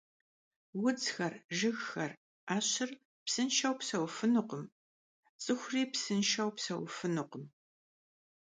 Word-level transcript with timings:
Vudzxer, 0.81 1.33
jjıgxer, 1.57 2.11
'eşır 2.47 2.89
psınşşeu 3.25 3.73
pseufınukhım, 3.79 4.63
ts'ıxuri 5.41 5.83
psınşşeu 5.91 6.49
pseufınukhım. 6.57 7.45